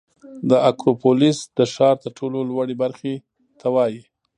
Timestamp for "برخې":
2.83-3.13